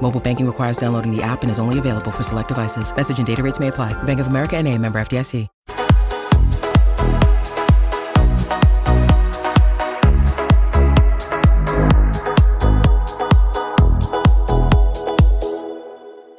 [0.00, 2.94] Mobile banking requires downloading the app and is only available for select devices.
[2.96, 3.92] Message and data rates may apply.
[4.04, 5.46] Bank of America and a member FDIC.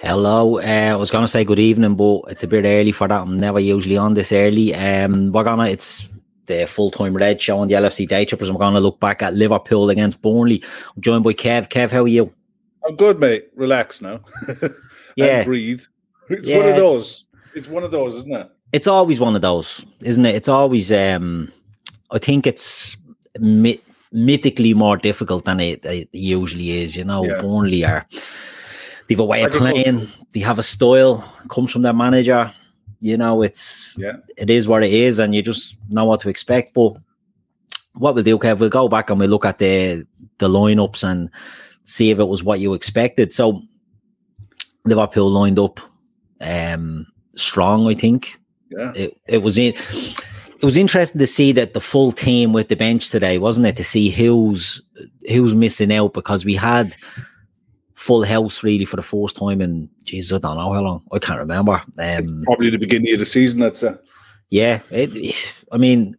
[0.02, 3.21] Hello, uh, I was gonna say good evening, but it's a bit early for that.
[3.21, 4.73] I'm never usually on this early.
[4.73, 6.10] Um, we're gonna it's
[6.48, 8.49] the full time red show on the LFC Day Trippers.
[8.49, 10.63] I'm gonna look back at Liverpool against Burnley.
[10.96, 11.70] I'm joined by Kev.
[11.70, 12.34] Kev, how are you?
[12.89, 13.49] I'm good, mate.
[13.55, 14.21] Relax now.
[15.16, 15.43] Yeah.
[15.43, 15.81] breathe.
[16.29, 17.25] It's Yeah, one of those.
[17.53, 18.49] It's one of those, isn't it?
[18.71, 20.35] It's always one of those, isn't it?
[20.35, 20.91] It's always.
[20.91, 21.52] Um,
[22.12, 22.95] I think it's
[23.40, 23.81] myth-
[24.13, 26.96] mythically more difficult than it, it usually is.
[26.96, 27.41] You know, Yeah.
[27.41, 28.05] Burnley are.
[29.07, 30.07] They've a way of playing.
[30.34, 31.18] They have a style.
[31.49, 32.51] Comes from their manager.
[33.01, 34.18] You know, it's Yeah.
[34.37, 36.74] it is what it is, and you just know what to expect.
[36.74, 36.93] But
[37.96, 40.05] what we'll do, Kev, we'll go back and we'll look at the
[40.37, 41.29] the lineups and
[41.90, 43.34] see if it was what you expected.
[43.34, 43.63] So
[44.85, 45.79] Liverpool lined up
[46.40, 48.40] um strong, I think.
[48.70, 48.93] Yeah.
[48.96, 52.76] It it was in it was interesting to see that the full team with the
[52.76, 53.76] bench today, wasn't it?
[53.77, 54.81] To see who's
[55.29, 56.96] who's missing out because we had
[57.96, 61.03] full house really for the first time in Jesus, I don't know how long.
[61.12, 61.81] I can't remember.
[61.98, 63.99] Um Probably the beginning of the season, that's it.
[64.51, 65.35] yeah, it,
[65.72, 66.19] I mean,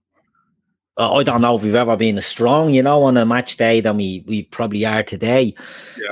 [1.01, 3.81] I don't know if we've ever been as strong, you know, on a match day
[3.81, 5.55] than we, we probably are today.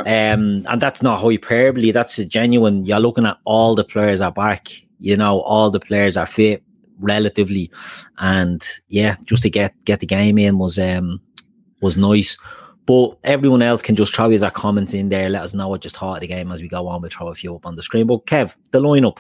[0.01, 1.91] Um, and that's not hyperbole.
[1.91, 2.87] That's a genuine.
[2.87, 4.69] You're looking at all the players are back.
[4.99, 6.63] You know, all the players are fit
[7.01, 7.71] relatively,
[8.19, 11.21] and yeah, just to get get the game in was um
[11.81, 12.37] was nice.
[12.87, 15.29] But everyone else can just throw his comments in there.
[15.29, 17.03] Let us know what you thought of the game as we go on.
[17.03, 18.07] We'll throw a few up on the screen.
[18.07, 19.19] But Kev, the lineup.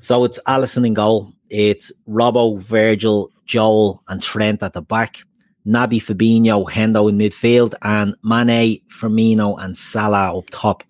[0.00, 1.32] So it's Alisson in goal.
[1.54, 5.22] It's Robbo, Virgil, Joel, and Trent at the back.
[5.64, 10.82] Naby, Fabinho, Hendo in midfield, and Mane, Firmino, and Salah up top.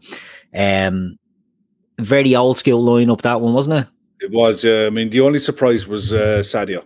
[0.55, 1.19] Um,
[2.01, 3.87] very old school lineup that one, wasn't it?
[4.25, 4.65] It was.
[4.65, 6.83] Uh, I mean, the only surprise was uh, Sadio.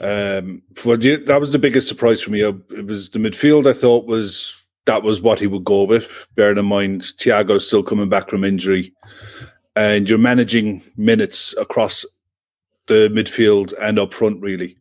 [0.00, 2.44] Um, for the, that was the biggest surprise for me.
[2.44, 3.68] Uh, It was the midfield.
[3.68, 6.08] I thought was that was what he would go with.
[6.36, 8.94] Bearing in mind, Thiago's still coming back from injury,
[9.74, 12.04] and you're managing minutes across
[12.86, 14.76] the midfield and up front, really.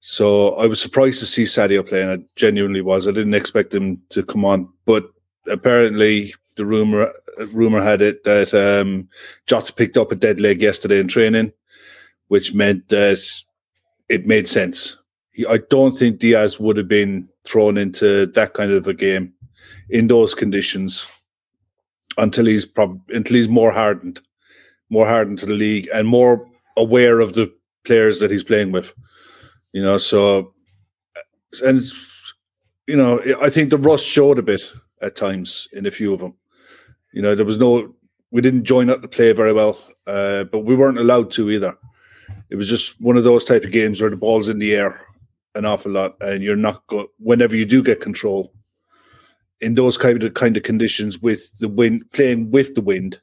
[0.00, 2.08] So I was surprised to see Sadio playing.
[2.08, 3.06] I genuinely was.
[3.08, 5.10] I didn't expect him to come on, but
[5.48, 7.12] apparently the rumor
[7.52, 9.08] rumor had it that um,
[9.46, 11.52] Jota picked up a dead leg yesterday in training,
[12.28, 13.24] which meant that
[14.08, 14.96] it made sense.
[15.32, 19.32] He, I don't think Diaz would have been thrown into that kind of a game
[19.90, 21.06] in those conditions
[22.16, 24.20] until he's prob- until he's more hardened,
[24.90, 26.47] more hardened to the league and more
[26.78, 27.52] aware of the
[27.84, 28.92] players that he's playing with.
[29.72, 30.54] You know, so
[31.62, 31.80] and
[32.86, 34.62] you know, I think the rust showed a bit
[35.02, 36.34] at times in a few of them.
[37.12, 37.94] You know, there was no,
[38.30, 41.76] we didn't join up the play very well, uh, but we weren't allowed to either.
[42.50, 45.06] It was just one of those type of games where the ball's in the air
[45.54, 47.08] an awful lot, and you're not go.
[47.18, 48.52] Whenever you do get control,
[49.60, 53.20] in those kind of kind of conditions with the wind, playing with the wind,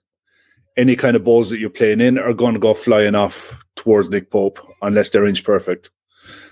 [0.77, 4.09] any kind of balls that you're playing in are going to go flying off towards
[4.09, 5.89] Nick Pope unless they're inch perfect.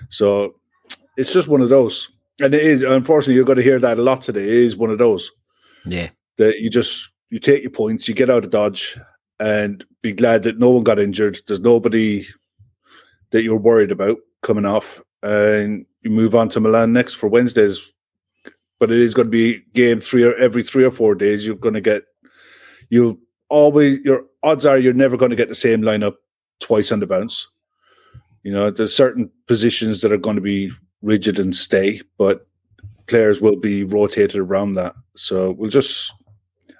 [0.10, 0.56] So
[1.18, 2.10] it's just one of those,
[2.42, 4.44] and it is unfortunately you're going to hear that a lot today.
[4.44, 5.32] It is one of those
[5.86, 6.10] Yeah.
[6.38, 8.98] that you just you take your points, you get out of dodge,
[9.40, 11.40] and be glad that no one got injured.
[11.48, 12.26] There's nobody
[13.32, 17.92] that you're worried about coming off, and you move on to Milan next for Wednesdays.
[18.80, 21.46] But it is going to be game three or every three or four days.
[21.46, 22.04] You're going to get
[22.90, 23.18] you'll
[23.50, 26.16] always your odds are you're never going to get the same lineup
[26.60, 27.48] twice on the bounce.
[28.44, 32.48] You know, there's certain positions that are going to be rigid and stay, but
[33.08, 34.96] players will be rotated around that.
[35.16, 36.12] So we'll just.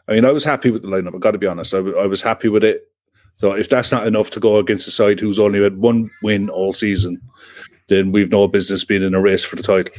[0.08, 1.16] I mean, I was happy with the lineup.
[1.16, 1.74] I got to be honest.
[1.74, 2.90] I, was happy with it.
[3.36, 6.50] So if that's not enough to go against a side who's only had one win
[6.50, 7.22] all season,
[7.88, 9.94] then we've no business being in a race for the title.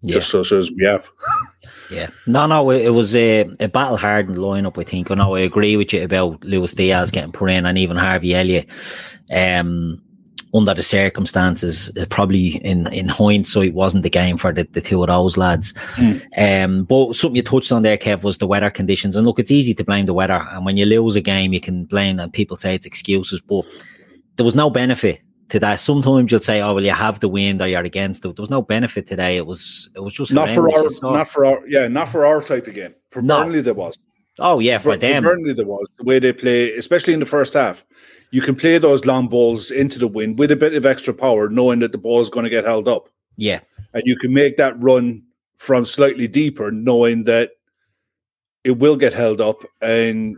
[0.00, 0.14] Yeah.
[0.14, 1.08] Just so as we have.
[1.90, 2.08] Yeah.
[2.26, 5.10] No, no, it, it was a, a battle hardened lineup, I think.
[5.10, 8.34] I know I agree with you about Luis Diaz getting put in and even Harvey
[8.34, 8.68] Elliott.
[9.34, 10.02] Um,
[10.54, 15.02] under the circumstances, uh, probably in, in hindsight, wasn't the game for the, the two
[15.02, 15.74] of those lads.
[16.38, 19.14] Um, but something you touched on there, Kev, was the weather conditions.
[19.14, 20.46] And look, it's easy to blame the weather.
[20.50, 23.42] And when you lose a game, you can blame and people say it's excuses.
[23.42, 23.66] But
[24.36, 25.80] there was no benefit to that.
[25.80, 28.50] Sometimes you'd say, "Oh, well, you have the wind or you're against it." There was
[28.50, 29.36] no benefit today.
[29.36, 32.42] It was it was just not for our not for our yeah not for our
[32.42, 32.94] type of game.
[33.10, 33.42] For no.
[33.42, 33.98] Burnley, there was.
[34.38, 35.22] Oh yeah, for, for them.
[35.22, 37.84] For Burnley, there was the way they play, especially in the first half.
[38.30, 41.48] You can play those long balls into the wind with a bit of extra power,
[41.48, 43.08] knowing that the ball is going to get held up.
[43.36, 43.60] Yeah,
[43.94, 45.22] and you can make that run
[45.56, 47.52] from slightly deeper, knowing that
[48.64, 50.36] it will get held up, and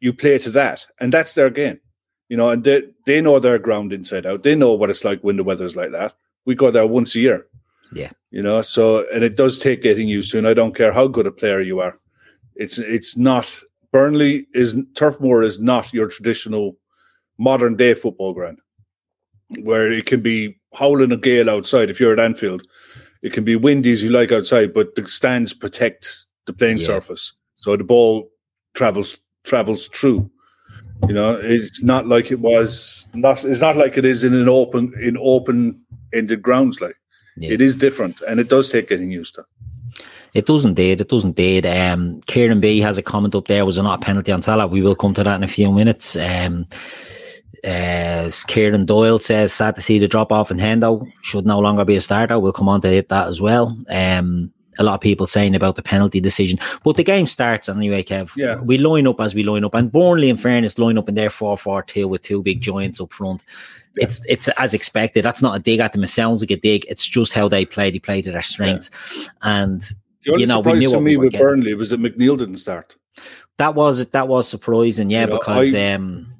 [0.00, 1.80] you play to that, and that's their game.
[2.28, 4.42] You know, and they they know their ground inside out.
[4.42, 6.14] They know what it's like when the weather's like that.
[6.46, 7.46] We go there once a year.
[7.92, 8.10] Yeah.
[8.30, 11.06] You know, so and it does take getting used to, and I don't care how
[11.06, 11.98] good a player you are.
[12.56, 13.48] It's it's not
[13.92, 16.76] Burnley is Turf Moor is not your traditional
[17.38, 18.58] modern day football ground
[19.62, 22.66] where it can be howling a gale outside if you're at Anfield.
[23.22, 26.86] It can be windy as you like outside, but the stands protect the playing yeah.
[26.86, 27.32] surface.
[27.56, 28.30] So the ball
[28.74, 30.30] travels travels through.
[31.08, 34.48] You know, it's not like it was not it's not like it is in an
[34.48, 35.80] open in open
[36.12, 36.96] ended grounds like
[37.36, 37.52] yeah.
[37.52, 39.44] it is different and it does take getting used to.
[40.32, 41.00] It does indeed.
[41.00, 41.64] It does indeed.
[41.66, 43.64] Um, Kieran B has a comment up there.
[43.64, 44.66] Was it not a penalty on Salah?
[44.66, 46.16] We will come to that in a few minutes.
[46.16, 46.66] Um,
[47.64, 51.08] uh, Kieran Doyle says, sad to see the drop off in Hendo.
[51.22, 52.38] Should no longer be a starter.
[52.38, 53.78] We'll come on to hit that as well.
[53.88, 56.58] Um, a lot of people saying about the penalty decision.
[56.82, 58.30] But the game starts anyway, Kev.
[58.36, 58.56] Yeah.
[58.56, 59.74] We line up as we line up.
[59.74, 63.00] And Burnley, in fairness, line up in their 4 4 2 with two big giants
[63.00, 63.44] up front.
[63.96, 64.04] Yeah.
[64.04, 65.24] It's it's as expected.
[65.24, 66.02] That's not a dig at them.
[66.02, 66.84] It sounds like a dig.
[66.88, 67.90] It's just how they play.
[67.90, 68.90] They play to their strengths.
[69.16, 69.24] Yeah.
[69.42, 69.92] And
[70.24, 71.46] you know, we to me we with getting.
[71.46, 72.96] Burnley was that McNeil didn't start.
[73.58, 76.34] That was that was surprising, yeah, you know, because I, um,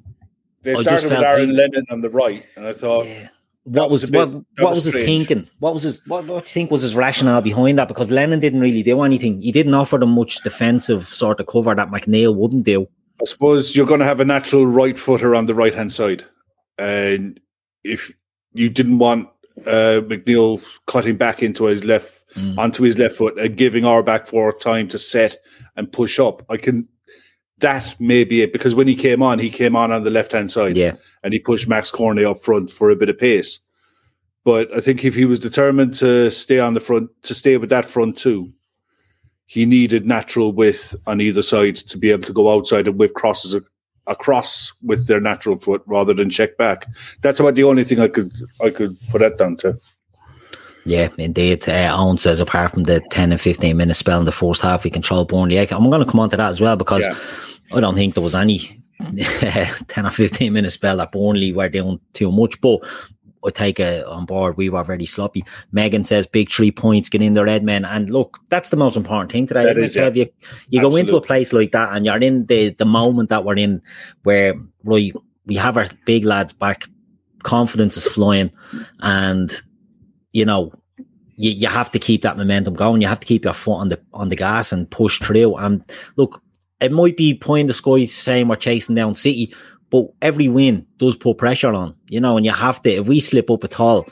[0.63, 3.29] they started with Aaron he, Lennon on the right, and I thought, yeah.
[3.65, 5.47] What was, bit, what what was, was his thinking?
[5.59, 7.87] What was his what, what do you think was his rationale behind that?
[7.87, 9.41] Because Lennon didn't really do anything.
[9.41, 12.87] He didn't offer them much defensive sort of cover that McNeil wouldn't do.
[13.21, 16.23] I suppose you're going to have a natural right footer on the right hand side,
[16.77, 17.39] and
[17.83, 18.11] if
[18.53, 19.29] you didn't want
[19.65, 22.57] uh, McNeil cutting back into his left mm.
[22.57, 25.37] onto his left foot and giving our back four time to set
[25.75, 26.45] and push up.
[26.49, 26.87] I can
[27.59, 30.31] that may be it because when he came on, he came on on the left
[30.31, 33.59] hand side, yeah, and he pushed Max Cornet up front for a bit of pace.
[34.43, 37.69] But I think if he was determined to stay on the front, to stay with
[37.69, 38.53] that front too,
[39.45, 43.13] he needed natural width on either side to be able to go outside and whip
[43.13, 43.55] crosses
[44.07, 46.85] across with their natural foot rather than check back.
[47.21, 48.31] That's about the only thing I could
[48.61, 49.79] I could put that down to.
[50.85, 51.67] Yeah, indeed.
[51.67, 54.83] Uh, Owen says apart from the 10 and 15 minute spell in the first half,
[54.83, 55.57] we controlled Burnley.
[55.57, 57.17] I'm going to come on to that as well because yeah.
[57.75, 58.59] I don't think there was any
[59.87, 62.61] 10 or 15 minute spell that Burnley were doing too much.
[62.61, 62.81] But
[63.43, 64.57] I take it on board.
[64.57, 65.43] We were very sloppy.
[65.71, 67.87] Megan says big three points, get in the red Edmen.
[67.87, 69.65] And look, that's the most important thing today.
[69.65, 70.09] That is, yeah.
[70.09, 70.27] You,
[70.69, 73.57] you go into a place like that and you're in the, the moment that we're
[73.57, 73.81] in
[74.23, 74.53] where
[74.83, 75.13] right,
[75.45, 76.85] we have our big lads back,
[77.43, 78.51] confidence is flying,
[78.99, 79.61] and
[80.35, 80.73] you know,
[81.37, 83.01] you, you have to keep that momentum going.
[83.01, 85.55] You have to keep your foot on the on the gas and push through.
[85.55, 85.81] And
[86.17, 86.41] look,
[86.81, 89.53] it might be playing the sky saying we're chasing down City,
[89.89, 93.21] but every win does put pressure on, you know, and you have to, if we
[93.21, 94.05] slip up at all,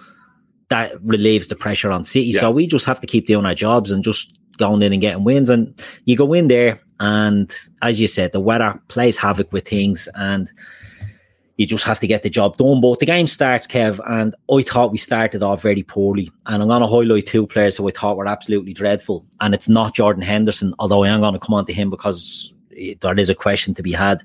[0.70, 2.28] that relieves the pressure on City.
[2.28, 2.40] Yeah.
[2.40, 5.25] So we just have to keep doing our jobs and just going in and getting
[5.25, 5.50] wins.
[5.50, 10.08] And you go in there, and as you said, the weather plays havoc with things.
[10.16, 10.50] And
[11.57, 12.81] you just have to get the job done.
[12.81, 16.31] But the game starts, Kev, and I thought we started off very poorly.
[16.48, 19.25] And I'm going to highlight two players who I thought were absolutely dreadful.
[19.39, 22.53] And it's not Jordan Henderson, although I am going to come on to him because
[22.77, 24.24] eh, there is a question to be had.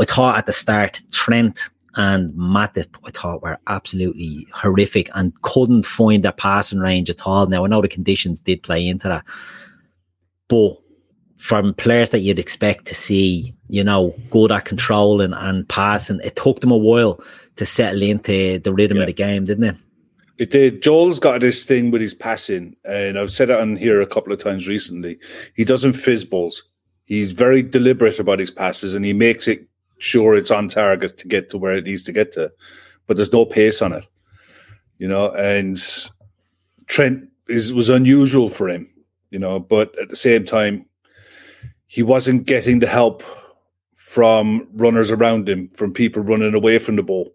[0.00, 5.84] I thought at the start, Trent and Matip, I thought were absolutely horrific and couldn't
[5.84, 7.46] find their passing range at all.
[7.46, 9.24] Now, I know the conditions did play into that.
[10.48, 10.78] But
[11.38, 16.20] from players that you'd expect to see, you know, good at controlling and passing.
[16.22, 17.22] It took them a while
[17.56, 19.04] to settle into the rhythm yeah.
[19.04, 19.76] of the game, didn't it?
[20.38, 20.82] It did.
[20.82, 24.32] Joel's got this thing with his passing, and I've said it on here a couple
[24.32, 25.18] of times recently.
[25.54, 26.62] He doesn't fizz balls.
[27.06, 29.66] He's very deliberate about his passes, and he makes it
[29.98, 32.52] sure it's on target to get to where it needs to get to.
[33.06, 34.04] But there's no pace on it,
[34.98, 35.32] you know.
[35.32, 35.82] And
[36.86, 38.88] Trent is was unusual for him,
[39.30, 39.58] you know.
[39.58, 40.84] But at the same time,
[41.88, 43.24] he wasn't getting the help
[43.96, 47.34] from runners around him, from people running away from the ball.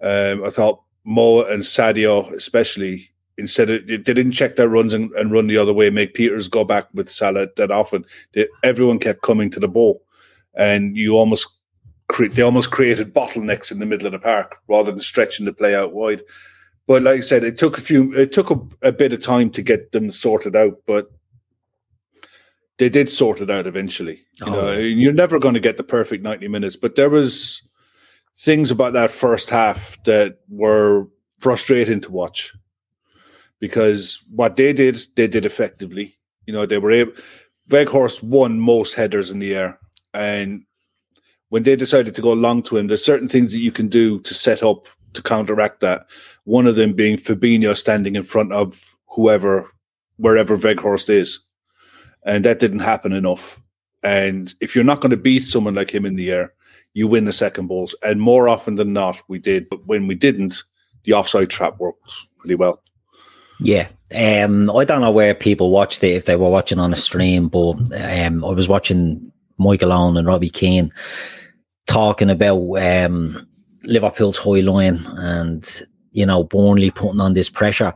[0.00, 5.10] Um, I thought Mo and Sadio, especially, instead of they didn't check their runs and,
[5.12, 8.04] and run the other way, make Pieters go back with Salah that often.
[8.32, 10.02] They, everyone kept coming to the ball,
[10.54, 11.48] and you almost
[12.08, 15.52] cre- they almost created bottlenecks in the middle of the park rather than stretching the
[15.52, 16.22] play out wide.
[16.86, 19.48] But like I said, it took a few, it took a, a bit of time
[19.50, 20.82] to get them sorted out.
[20.86, 21.10] But
[22.80, 24.24] they did sort it out eventually.
[24.40, 24.52] You oh.
[24.52, 27.60] know, you're never going to get the perfect 90 minutes, but there was
[28.38, 31.06] things about that first half that were
[31.40, 32.54] frustrating to watch
[33.58, 36.16] because what they did, they did effectively.
[36.46, 37.12] You know, they were able.
[37.68, 39.78] Weghorst won most headers in the air,
[40.14, 40.64] and
[41.50, 44.20] when they decided to go long to him, there's certain things that you can do
[44.20, 46.06] to set up to counteract that.
[46.44, 49.70] One of them being Fabinho standing in front of whoever,
[50.16, 51.40] wherever Weghorst is,
[52.24, 53.60] and that didn't happen enough.
[54.02, 56.54] And if you're not going to beat someone like him in the air,
[56.94, 57.94] you win the second balls.
[58.02, 59.68] And more often than not, we did.
[59.68, 60.62] But when we didn't,
[61.04, 62.82] the offside trap worked pretty well.
[63.60, 63.88] Yeah.
[64.14, 67.48] Um, I don't know where people watched it if they were watching on a stream,
[67.48, 70.90] but um, I was watching Michael Owen and Robbie Keane
[71.86, 73.46] talking about um,
[73.84, 75.68] Liverpool's high line and
[76.12, 77.94] you know Burnley putting on this pressure.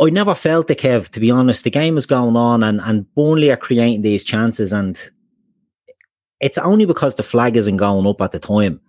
[0.00, 1.64] I never felt the Kev, to be honest.
[1.64, 4.98] The game is going on and, and Burnley are creating these chances and
[6.40, 8.80] it's only because the flag isn't going up at the time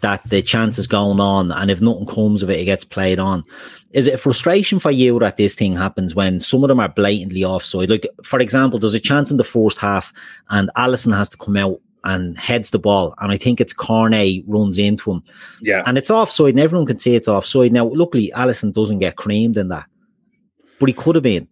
[0.00, 3.18] that the chance is going on, and if nothing comes of it, it gets played
[3.18, 3.42] on.
[3.90, 6.88] Is it a frustration for you that this thing happens when some of them are
[6.88, 7.90] blatantly offside?
[7.90, 10.12] Like, for example, there's a chance in the first half,
[10.50, 14.44] and Alisson has to come out and heads the ball, and I think it's Cornet
[14.46, 15.22] runs into him.
[15.60, 17.72] Yeah, and it's offside, and everyone can see it's offside.
[17.72, 19.86] Now, luckily, Alisson doesn't get creamed in that,
[20.78, 21.48] but he could have been.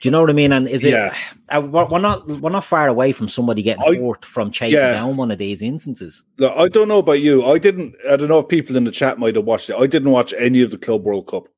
[0.00, 0.52] Do you know what I mean?
[0.52, 0.92] And is it?
[0.92, 1.14] Yeah.
[1.52, 4.92] Uh, we're not we're not far away from somebody getting I, hurt from chasing yeah.
[4.92, 6.22] down one of these instances.
[6.38, 7.44] Look, I don't know about you.
[7.44, 7.96] I didn't.
[8.08, 9.74] I don't know if people in the chat might have watched it.
[9.74, 11.48] I didn't watch any of the Club World Cup,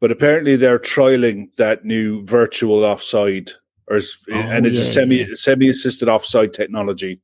[0.00, 3.50] but apparently they're trialing that new virtual offside,
[3.88, 5.26] or oh, and it's yeah, a semi yeah.
[5.34, 7.20] semi assisted offside technology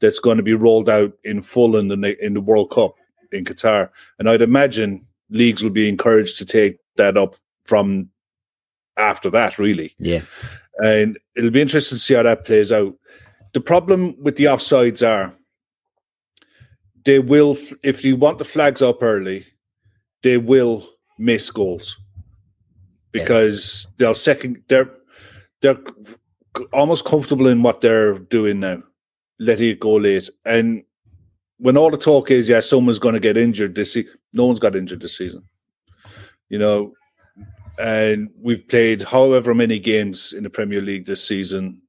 [0.00, 2.94] that's going to be rolled out in full in the in the World Cup
[3.32, 3.88] in Qatar.
[4.18, 8.10] And I'd imagine leagues will be encouraged to take that up from
[8.98, 9.94] after that, really.
[9.98, 10.22] Yeah.
[10.78, 12.94] And it'll be interesting to see how that plays out.
[13.54, 15.34] The problem with the offsides are
[17.04, 19.46] they will, if you want the flags up early,
[20.22, 20.88] they will
[21.18, 21.98] miss goals
[23.12, 23.94] because yeah.
[23.98, 24.90] they'll second, they're,
[25.62, 25.78] they're
[26.72, 28.82] almost comfortable in what they're doing now,
[29.38, 30.28] letting it go late.
[30.44, 30.84] And
[31.58, 34.60] when all the talk is, yeah, someone's going to get injured this season, no one's
[34.60, 35.42] got injured this season.
[36.48, 36.92] You know,
[37.78, 41.80] and we've played however many games in the Premier League this season,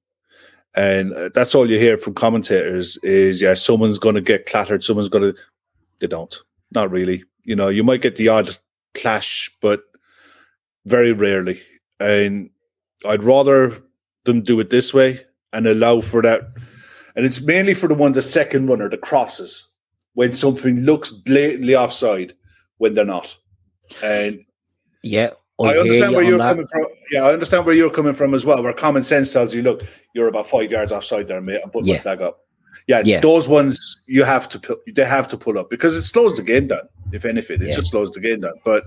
[0.76, 4.84] and uh, that's all you hear from commentators is yeah, someone's going to get clattered,
[4.84, 5.40] someone's going to.
[6.00, 6.36] They don't,
[6.72, 7.24] not really.
[7.44, 8.58] You know, you might get the odd
[8.94, 9.84] clash, but
[10.86, 11.62] very rarely.
[12.00, 12.50] And
[13.06, 13.82] I'd rather
[14.26, 16.42] them do it this way and allow for that.
[17.16, 19.68] And it's mainly for the one, the second runner, the crosses,
[20.14, 22.34] when something looks blatantly offside
[22.78, 23.36] when they're not.
[24.04, 24.46] And
[25.04, 26.52] yeah, I understand where you're that.
[26.52, 26.86] coming from.
[27.12, 28.64] Yeah, I understand where you're coming from as well.
[28.64, 29.82] Where common sense tells you, look,
[30.14, 31.62] you're about five yards offside there, mate.
[31.64, 31.96] I'm putting yeah.
[31.96, 32.40] my flag up.
[32.88, 36.04] Yeah, yeah, those ones you have to put, they have to pull up because it
[36.04, 36.88] slows the game down.
[37.12, 37.76] If anything, it yeah.
[37.76, 38.54] just slows the game down.
[38.64, 38.86] But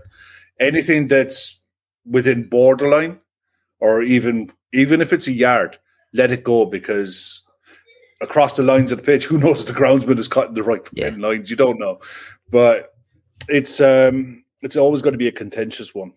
[0.58, 1.60] anything that's
[2.04, 3.20] within borderline,
[3.80, 5.78] or even even if it's a yard,
[6.12, 7.42] let it go because
[8.20, 10.82] across the lines of the pitch, who knows if the groundsman is cutting the right
[10.92, 11.10] yeah.
[11.16, 11.50] lines?
[11.50, 12.00] You don't know,
[12.50, 12.94] but
[13.48, 16.12] it's um it's always going to be a contentious one.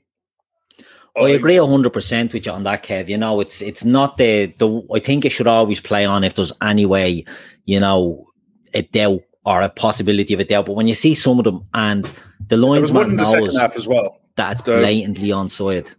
[1.18, 3.08] I agree hundred percent with you on that, Kev.
[3.08, 4.86] You know, it's it's not the the.
[4.94, 7.24] I think it should always play on if there's any way,
[7.66, 8.28] you know,
[8.74, 10.66] a doubt or a possibility of a doubt.
[10.66, 12.10] But when you see some of them and
[12.48, 15.94] the linesman knows half as well, that's the, blatantly onside.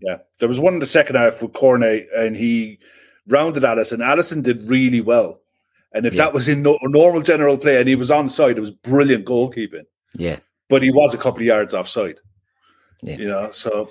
[0.00, 2.78] Yeah, there was one in the second half with Cornet, and he
[3.26, 3.98] rounded Alisson.
[3.98, 5.40] Alisson did really well,
[5.92, 6.24] and if yeah.
[6.24, 9.84] that was in no, normal general play and he was onside, it was brilliant goalkeeping.
[10.14, 10.38] Yeah,
[10.68, 12.20] but he was a couple of yards offside.
[13.02, 13.16] Yeah.
[13.16, 13.90] You know, so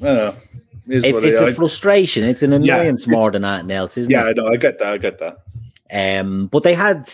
[0.00, 0.36] I don't know.
[0.88, 2.24] It's, it's a frustration.
[2.24, 4.36] It's an annoyance yeah, more than anything else, isn't yeah, it?
[4.36, 4.52] Yeah, I know.
[4.52, 4.92] I get that.
[4.92, 5.38] I get that.
[5.92, 7.08] Um, but they had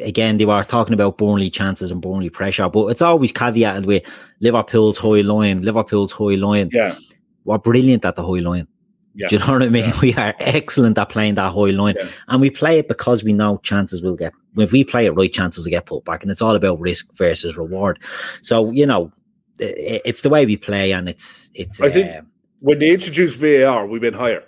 [0.00, 0.38] again.
[0.38, 4.02] They were talking about Burnley chances and Burnley pressure, but it's always caveated with
[4.40, 5.62] Liverpool's high line.
[5.62, 6.70] Liverpool's high line.
[6.72, 6.96] Yeah,
[7.44, 8.66] we're brilliant at the high line.
[9.14, 9.28] Yeah.
[9.28, 9.84] Do you know what I mean?
[9.84, 10.00] Yeah.
[10.02, 12.08] We are excellent at playing that high line, yeah.
[12.28, 14.32] and we play it because we know chances will get.
[14.56, 17.06] If we play it right, chances will get put back, and it's all about risk
[17.14, 18.00] versus reward.
[18.42, 19.12] So you know,
[19.58, 21.80] it's the way we play, and it's it's.
[21.80, 22.22] I think uh,
[22.60, 24.42] when they introduced VAR, we went higher.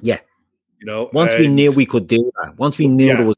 [0.00, 0.20] Yeah,
[0.78, 1.10] you know.
[1.12, 3.16] Once we knew we could do that, once we knew yeah.
[3.16, 3.36] there was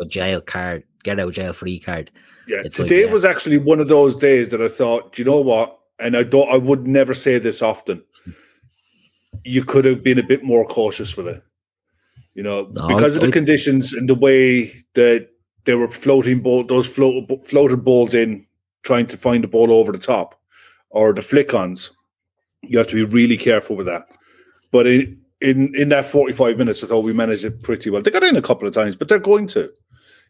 [0.00, 2.10] a jail card, get out jail free card.
[2.46, 3.12] Yeah, today like, yeah.
[3.12, 5.78] was actually one of those days that I thought, you know what?
[5.98, 8.02] And I don't, I would never say this often.
[9.42, 11.42] You could have been a bit more cautious with it,
[12.34, 15.28] you know, no, because of the conditions and the way that
[15.64, 18.44] they were floating ball, those float, floated balls in
[18.82, 20.40] trying to find the ball over the top
[20.90, 21.90] or the flick ons,
[22.62, 24.08] you have to be really careful with that.
[24.72, 28.02] But in, in in that 45 minutes, I thought we managed it pretty well.
[28.02, 29.70] They got in a couple of times, but they're going to.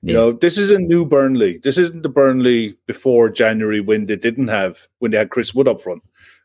[0.02, 1.60] You know, this is a new Burnley.
[1.62, 5.68] This isn't the Burnley before January when they didn't have when they had Chris Wood
[5.68, 6.02] up front.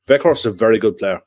[0.07, 1.21] Weghorst is a very good player,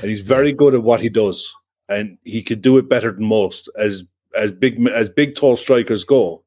[0.00, 1.54] and he's very good at what he does,
[1.90, 3.68] and he could do it better than most.
[3.76, 6.42] As as big as big tall strikers go,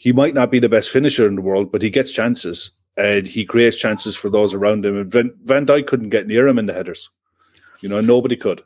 [0.00, 3.26] he might not be the best finisher in the world, but he gets chances and
[3.26, 4.96] he creates chances for those around him.
[4.96, 7.10] And Van, Van Dijk couldn't get near him in the headers.
[7.80, 8.60] You know, nobody could.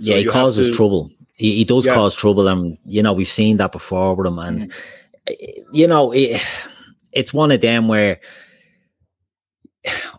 [0.00, 1.12] So yeah, he causes to, trouble.
[1.36, 1.94] He, he does yeah.
[1.94, 4.40] cause trouble, and you know we've seen that before with him.
[4.40, 4.72] And
[5.28, 5.44] mm.
[5.70, 6.42] you know, it,
[7.12, 8.18] it's one of them where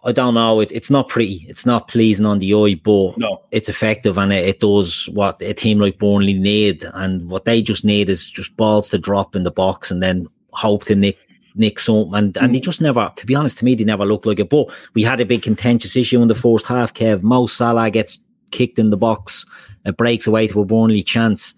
[0.06, 0.62] I don't know.
[0.62, 1.46] It, it's not pretty.
[1.50, 3.42] It's not pleasing on the eye, but no.
[3.52, 6.86] it's effective and it, it, does what a team like Burnley need.
[6.94, 10.28] And what they just need is just balls to drop in the box and then
[10.56, 11.18] hope to nick
[11.56, 12.14] nick something.
[12.14, 12.64] And, and they mm.
[12.64, 14.50] just never, to be honest, to me, they never looked like it.
[14.50, 17.24] But we had a big contentious issue in the first half, Kev.
[17.24, 18.20] Mo Salah gets
[18.52, 19.46] kicked in the box.
[19.86, 21.54] It breaks away to a Burnley chance.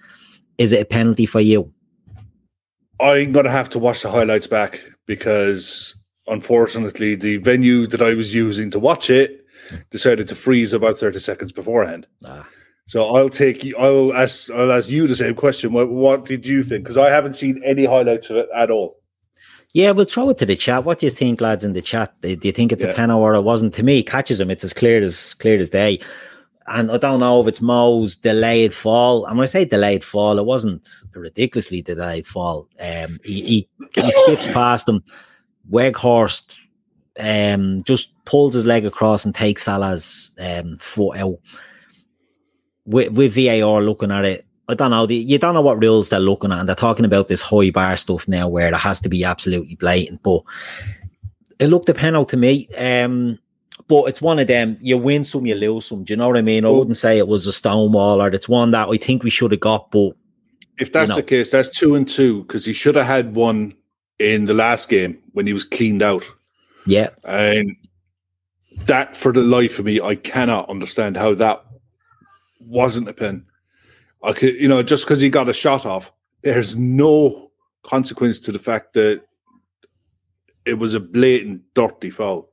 [0.57, 1.71] Is it a penalty for you?
[2.99, 5.95] I'm going to have to watch the highlights back because
[6.27, 9.45] unfortunately, the venue that I was using to watch it
[9.91, 12.07] decided to freeze about 30 seconds beforehand.
[12.25, 12.47] Ah.
[12.87, 15.73] So I'll take I'll ask I'll ask you the same question.
[15.73, 16.83] What, what did you think?
[16.83, 18.97] Because I haven't seen any highlights of it at all.
[19.73, 20.85] Yeah, we'll throw it to the chat.
[20.85, 22.19] What do you think, lads, in the chat?
[22.21, 22.91] Do you think it's yeah.
[22.91, 23.73] a penalty or it wasn't?
[23.75, 24.49] To me, catches him.
[24.49, 25.99] It's as clear as clear as day.
[26.67, 29.25] And I don't know if it's Mo's delayed fall.
[29.25, 32.67] And when I say delayed fall, it wasn't a ridiculously delayed fall.
[32.79, 35.03] Um, he, he, he skips past him.
[35.69, 36.55] Weghorst
[37.19, 41.39] um, just pulls his leg across and takes Salah's um, foot out.
[42.87, 45.07] With, with VAR looking at it, I don't know.
[45.07, 46.59] You don't know what rules they're looking at.
[46.59, 49.75] And they're talking about this high bar stuff now where it has to be absolutely
[49.75, 50.23] blatant.
[50.23, 50.41] But
[51.59, 52.67] it looked a penalty to me.
[52.75, 53.39] Um,
[53.87, 54.77] but it's one of them.
[54.81, 56.03] You win some, you lose some.
[56.03, 56.65] Do you know what I mean?
[56.65, 59.51] I wouldn't say it was a stonewall or it's one that I think we should
[59.51, 59.91] have got.
[59.91, 60.11] But
[60.77, 61.21] if that's you know.
[61.21, 63.73] the case, that's two and two because he should have had one
[64.19, 66.27] in the last game when he was cleaned out.
[66.85, 67.75] Yeah, and
[68.85, 71.63] that for the life of me, I cannot understand how that
[72.67, 73.45] wasn't a pen.
[74.23, 77.51] I could, you know, just because he got a shot off, there's no
[77.83, 79.21] consequence to the fact that
[80.65, 82.49] it was a blatant dirty foul.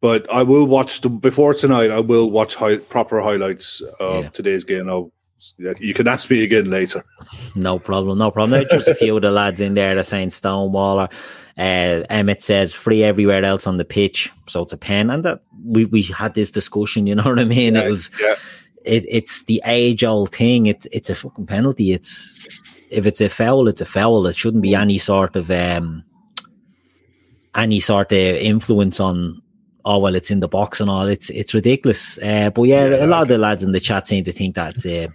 [0.00, 1.90] But I will watch the before tonight.
[1.90, 4.30] I will watch high, proper highlights of yeah.
[4.30, 4.88] today's game.
[4.88, 5.10] I'll,
[5.56, 7.04] you can ask me again later.
[7.54, 8.52] No problem, no problem.
[8.52, 11.10] There's just a few of the lads in there that saying Stonewaller.
[11.56, 15.10] Uh, Emmett says free everywhere else on the pitch, so it's a pen.
[15.10, 17.08] And that we we had this discussion.
[17.08, 17.74] You know what I mean?
[17.74, 18.10] Yeah, it was.
[18.20, 18.36] Yeah.
[18.88, 20.66] It, it's the age old thing.
[20.66, 21.92] It's it's a fucking penalty.
[21.92, 22.46] It's
[22.90, 24.26] if it's a foul, it's a foul.
[24.26, 26.04] It shouldn't be any sort of um
[27.54, 29.42] any sort of influence on
[29.84, 31.06] oh well, it's in the box and all.
[31.06, 32.18] It's it's ridiculous.
[32.18, 34.54] Uh, but yeah, yeah, a lot of the lads in the chat seem to think
[34.54, 35.08] that it's a,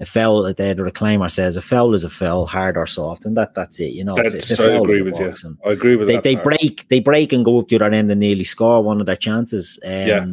[0.00, 0.42] a foul.
[0.42, 3.80] The, the reclaimer says a foul is a foul, hard or soft, and that that's
[3.80, 3.92] it.
[3.92, 4.70] You know, it's, it's a foul.
[4.70, 5.34] I agree with you.
[5.64, 6.44] I agree with they, They part.
[6.44, 9.06] break, they break and go up to the other end and nearly score one of
[9.06, 9.78] their chances.
[9.84, 10.26] Um, yeah.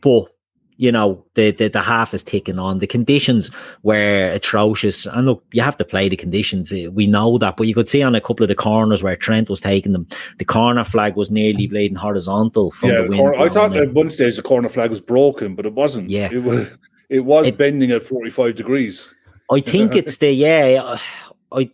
[0.00, 0.30] But
[0.78, 2.78] you know the, the the half is ticking on.
[2.78, 3.50] The conditions
[3.82, 6.72] were atrocious, and look, you have to play the conditions.
[6.72, 9.16] Eh, we know that, but you could see on a couple of the corners where
[9.16, 10.06] Trent was taking them,
[10.38, 13.36] the corner flag was nearly bleeding horizontal from yeah, the wind.
[13.36, 16.10] I thought at one stage the corner flag was broken, but it wasn't.
[16.10, 16.68] Yeah, it was.
[17.08, 19.08] It was it, bending at forty five degrees.
[19.50, 20.98] I think it's the yeah.
[21.52, 21.70] I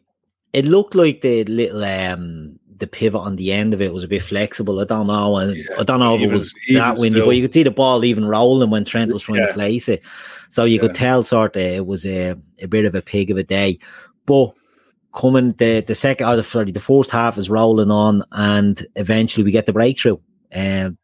[0.52, 4.08] it looked like the little um the pivot on the end of it was a
[4.08, 4.80] bit flexible.
[4.80, 7.26] I don't know, and yeah, I don't know if it was, that windy, still.
[7.26, 9.48] but you could see the ball even rolling when Trent was trying yeah.
[9.48, 10.02] to place it.
[10.50, 10.80] So you yeah.
[10.80, 13.78] could tell sort of it was a, a bit of a pig of a day.
[14.26, 14.52] But
[15.14, 19.44] coming the the second, or the, sorry, the first half is rolling on, and eventually
[19.44, 20.18] we get the breakthrough.
[20.50, 20.96] And uh,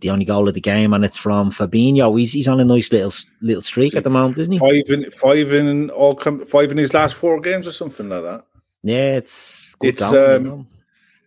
[0.00, 2.18] the only goal of the game, and it's from Fabinho.
[2.18, 4.58] He's he's on a nice little little streak at the moment, isn't he?
[4.58, 8.44] Five in five in all five in his last four games or something like that.
[8.82, 10.66] Yeah, it's it's down, um,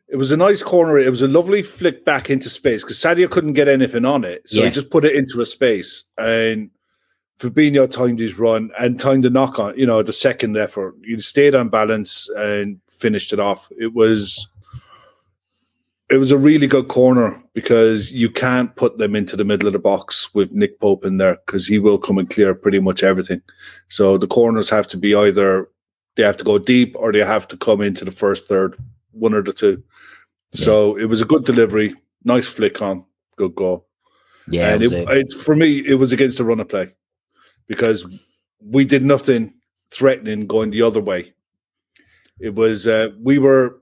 [0.09, 0.97] it was a nice corner.
[0.97, 4.47] It was a lovely flick back into space because Sadio couldn't get anything on it,
[4.49, 4.65] so yeah.
[4.65, 6.03] he just put it into a space.
[6.17, 6.69] And
[7.39, 9.77] Fabinho timed his run and timed the knock on.
[9.77, 13.67] You know, the second effort, he stayed on balance and finished it off.
[13.77, 14.47] It was
[16.09, 19.73] it was a really good corner because you can't put them into the middle of
[19.73, 23.03] the box with Nick Pope in there because he will come and clear pretty much
[23.03, 23.41] everything.
[23.89, 25.69] So the corners have to be either
[26.15, 28.77] they have to go deep or they have to come into the first third,
[29.11, 29.83] one or the two.
[30.51, 33.05] So it was a good delivery, nice flick on,
[33.35, 33.87] good goal.
[34.49, 36.93] Yeah, and it, it, it, for me, it was against the run of play
[37.67, 38.05] because
[38.61, 39.53] we did nothing
[39.91, 41.33] threatening going the other way.
[42.39, 43.81] It was uh, we were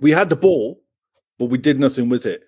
[0.00, 0.82] we had the ball,
[1.38, 2.42] but we did nothing with it.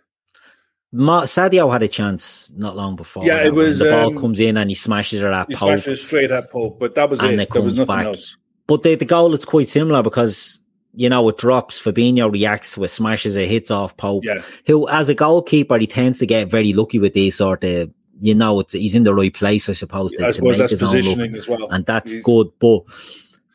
[0.94, 3.24] Sadio had a chance not long before.
[3.24, 5.78] Yeah, it was the ball um, comes in and he smashes it at he Pope.
[5.78, 7.40] Smashes straight at Pope, but that was and it.
[7.40, 8.06] it there was nothing back.
[8.06, 8.36] else.
[8.66, 10.60] but the, the goal is quite similar because
[10.94, 11.80] you know, it drops.
[11.80, 14.24] Fabinho reacts to it, smashes it, hits off Pope.
[14.24, 14.42] Yeah.
[14.66, 18.34] Who, as a goalkeeper, he tends to get very lucky with these sort of, you
[18.34, 20.12] know, it's he's in the right place, I suppose.
[20.12, 22.24] To, I suppose that's positioning as well, and that's he's...
[22.24, 22.48] good.
[22.58, 22.82] But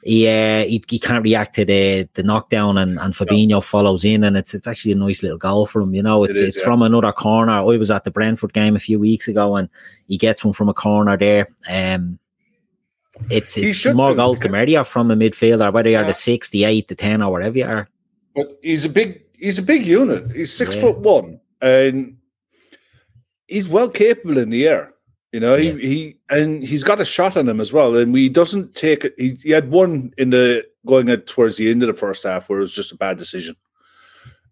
[0.04, 3.62] he, uh, he he can't react to the the knockdown, and and Fabinho no.
[3.62, 5.94] follows in, and it's it's actually a nice little goal for him.
[5.94, 6.66] You know, it's it is, it's yeah.
[6.66, 7.52] from another corner.
[7.52, 9.68] I was at the Brentford game a few weeks ago, and
[10.08, 11.48] he gets one from a corner there.
[11.70, 12.20] Um,
[13.30, 16.08] it's it's more goals to from a midfielder, whether you're yeah.
[16.08, 17.88] the six, the eight, the ten, or whatever you are.
[18.36, 20.32] But he's a big he's a big unit.
[20.32, 20.82] He's six yeah.
[20.82, 22.18] foot one, and
[23.48, 24.94] he's well capable in the air.
[25.32, 25.78] You know, he, yeah.
[25.78, 27.96] he and he's got a shot on him as well.
[27.96, 29.14] And he doesn't take it.
[29.18, 32.50] He, he had one in the going at towards the end of the first half
[32.50, 33.56] where it was just a bad decision.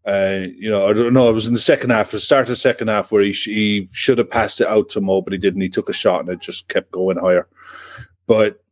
[0.07, 1.29] Uh, you know, I don't know.
[1.29, 3.45] It was in the second half, the start of the second half, where he sh-
[3.45, 5.61] he should have passed it out to Mo, but he didn't.
[5.61, 7.47] He took a shot and it just kept going higher
[8.31, 8.63] but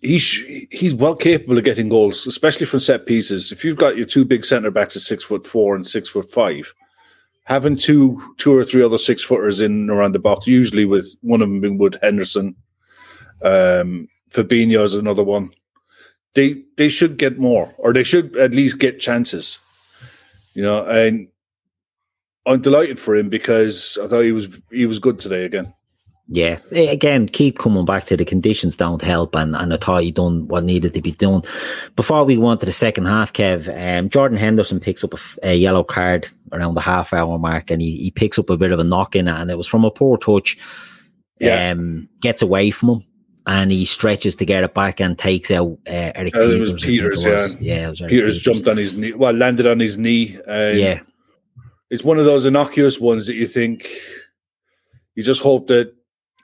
[0.00, 0.32] he's
[0.70, 3.52] he's well capable of getting goals, especially from set pieces.
[3.52, 6.32] If you've got your two big centre backs at six foot four and six foot
[6.32, 6.72] five,
[7.44, 11.42] having two two or three other six footers in around the box, usually with one
[11.42, 12.56] of them being Wood Henderson,
[13.42, 15.50] um, Fabinho is another one.
[16.32, 19.58] They they should get more, or they should at least get chances.
[20.54, 21.28] You know, and
[22.46, 25.74] I'm delighted for him because I thought he was he was good today again.
[26.30, 30.10] Yeah, again, keep coming back to the conditions don't help, and, and I thought he
[30.10, 31.42] done what needed to be done.
[31.96, 35.18] Before we go on to the second half, Kev, um, Jordan Henderson picks up a,
[35.42, 38.72] a, yellow card around the half hour mark, and he, he picks up a bit
[38.72, 40.58] of a knock in it, and it was from a poor touch.
[41.40, 41.70] Yeah.
[41.70, 43.04] Um, gets away from him,
[43.46, 46.36] and he stretches to get it back and takes out uh, Erik.
[46.36, 47.52] Uh, it was Pieters, it was.
[47.54, 47.88] yeah, yeah.
[47.88, 50.38] Was Pieters, Pieters jumped on his knee, well, landed on his knee.
[50.46, 51.00] yeah,
[51.88, 53.88] it's one of those innocuous ones that you think
[55.14, 55.94] you just hope that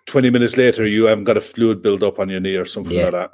[0.07, 2.97] 20 minutes later you haven't got a fluid build up on your knee or something
[2.97, 3.05] yeah.
[3.05, 3.31] like that.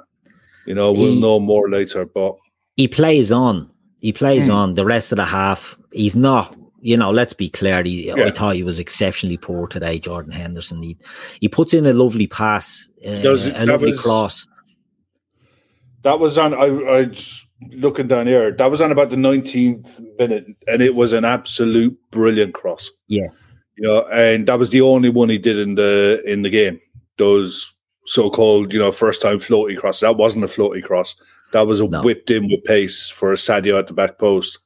[0.65, 2.35] You know, we'll he, know more later, but
[2.75, 3.69] he plays on.
[3.99, 4.53] He plays mm.
[4.53, 5.77] on the rest of the half.
[5.91, 7.83] He's not, you know, let's be clear.
[7.83, 8.25] He, yeah.
[8.25, 10.81] I thought he was exceptionally poor today, Jordan Henderson.
[10.81, 10.97] He
[11.39, 14.47] he puts in a lovely pass, uh, a lovely was, cross.
[16.03, 17.11] That was on I, I
[17.69, 18.51] looking down here.
[18.51, 22.89] That was on about the 19th minute, and it was an absolute brilliant cross.
[23.07, 23.27] Yeah.
[23.81, 26.79] You know, and that was the only one he did in the in the game.
[27.17, 27.73] Those
[28.05, 30.01] so-called, you know, first-time floaty cross.
[30.01, 31.15] That wasn't a floaty cross.
[31.51, 32.03] That was a no.
[32.03, 34.59] whipped in with pace for a Sadio at the back post,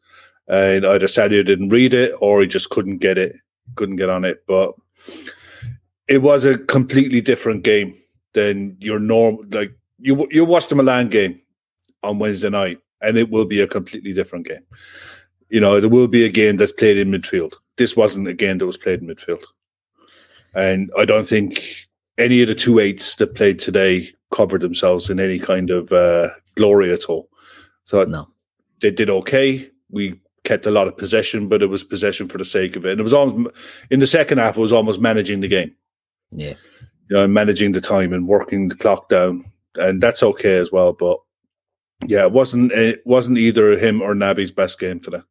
[0.49, 3.37] and either Sadio didn't read it or he just couldn't get it,
[3.75, 4.43] couldn't get on it.
[4.47, 4.73] But
[6.09, 7.95] it was a completely different game
[8.33, 9.47] than your norm.
[9.49, 11.39] Like you, you watched the Milan game
[12.03, 14.65] on Wednesday night, and it will be a completely different game.
[15.47, 18.57] You know, it will be a game that's played in midfield this wasn't a game
[18.57, 19.43] that was played in midfield.
[20.53, 21.63] And I don't think
[22.17, 26.29] any of the two eights that played today covered themselves in any kind of uh,
[26.55, 27.29] glory at all.
[27.85, 28.27] So no.
[28.81, 29.69] they did okay.
[29.91, 32.91] We kept a lot of possession, but it was possession for the sake of it.
[32.91, 33.55] And it was almost
[33.89, 34.57] in the second half.
[34.57, 35.75] It was almost managing the game.
[36.31, 36.53] Yeah,
[37.09, 39.43] you know, managing the time and working the clock down,
[39.75, 40.93] and that's okay as well.
[40.93, 41.19] But
[42.05, 45.21] yeah, it wasn't it wasn't either him or Naby's best game today.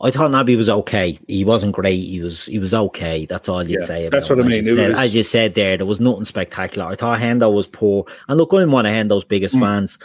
[0.00, 1.18] I thought Naby was okay.
[1.26, 1.96] He wasn't great.
[1.96, 3.26] He was he was okay.
[3.26, 4.08] That's all you'd yeah, say.
[4.08, 4.46] that's what him.
[4.46, 4.60] I mean.
[4.60, 4.98] As you, said, was...
[4.98, 6.86] as you, said, there, there was nothing spectacular.
[6.86, 8.04] I thought Hendo was poor.
[8.28, 9.60] And look, I'm one of Hendo's biggest mm.
[9.60, 9.98] fans.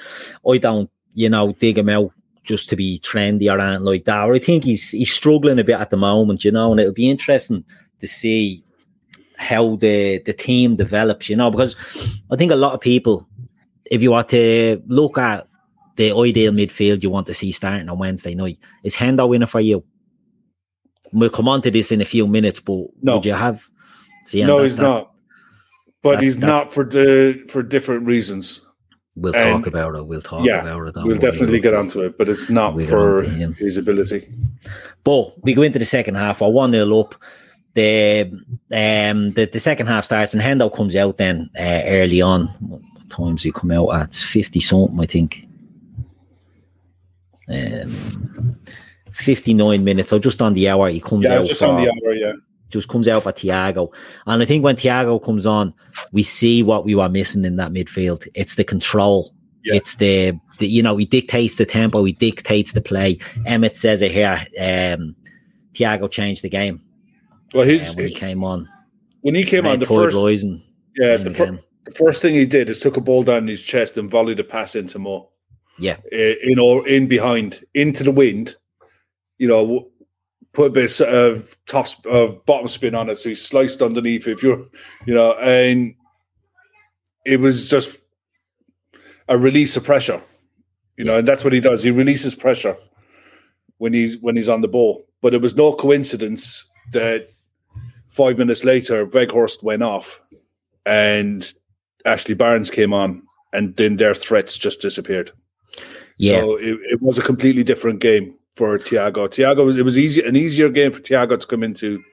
[0.50, 2.12] I don't, you know, dig him out
[2.44, 4.26] just to be trendy or anything like that.
[4.26, 6.94] Or I think he's he's struggling a bit at the moment, you know, and it'll
[6.94, 7.64] be interesting
[8.00, 8.64] to see
[9.38, 11.76] how the the team develops, you know, because
[12.32, 13.28] I think a lot of people,
[13.86, 15.48] if you want to look at
[15.96, 18.60] the ideal midfield you want to see starting on Wednesday night.
[18.84, 19.84] Is Hendo winner for you?
[21.12, 23.16] We'll come on to this in a few minutes, but no.
[23.16, 23.68] would you have?
[24.26, 25.12] See, no, that, he's that, not.
[26.02, 28.62] But he's that, not for the for different reasons.
[29.16, 30.08] We'll and, talk about it.
[30.08, 31.06] We'll talk yeah, about it.
[31.06, 34.28] We'll definitely get onto it, but it's not we'll for his ability.
[35.04, 36.42] But we go into the second half.
[36.42, 37.16] We're one nil up.
[37.76, 38.32] The
[38.72, 42.48] um the, the second half starts and Hendo comes out then uh, early on.
[42.60, 45.48] What times he come out at fifty something, I think.
[47.50, 48.58] Um,
[49.12, 51.46] 59 minutes, so just on the hour, he comes yeah, out.
[51.46, 52.34] just for, on the hour, yeah.
[52.70, 53.94] Just comes out for Thiago.
[54.26, 55.74] And I think when Thiago comes on,
[56.12, 58.28] we see what we were missing in that midfield.
[58.34, 59.32] It's the control.
[59.64, 59.76] Yeah.
[59.76, 63.20] It's the, the, you know, he dictates the tempo, he dictates the play.
[63.46, 64.46] Emmett says it here.
[64.60, 65.16] Um,
[65.74, 66.82] Thiago changed the game.
[67.54, 68.68] Well, he's, uh, when he, came on.
[69.22, 70.16] When he came on, the first,
[70.96, 73.98] yeah, the, fir- the first thing he did is took a ball down his chest
[73.98, 75.30] and volleyed a pass into Mo.
[75.84, 78.56] Yeah, in or in behind into the wind.
[79.38, 79.90] You know,
[80.54, 83.82] put a bit of uh, top of uh, bottom spin on it, so he sliced
[83.82, 84.28] underneath.
[84.28, 84.66] If you're,
[85.06, 85.96] you know, and
[87.26, 88.00] it was just
[89.28, 90.22] a release of pressure.
[90.96, 91.84] You know, and that's what he does.
[91.84, 92.78] He releases pressure
[93.80, 95.06] when he's when he's on the ball.
[95.22, 97.30] But it was no coincidence that
[98.10, 100.22] five minutes later, Weghorst went off,
[100.86, 101.52] and
[102.06, 105.32] Ashley Barnes came on, and then their threats just disappeared.
[106.18, 106.42] Yeah.
[106.42, 109.28] So it, it was a completely different game for Thiago.
[109.28, 112.04] Thiago was it was easy an easier game for Thiago to come into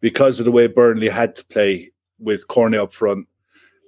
[0.00, 3.26] because of the way Burnley had to play with Cornet up front